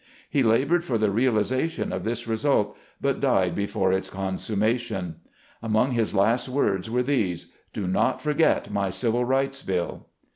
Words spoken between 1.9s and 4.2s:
of this result, but died before its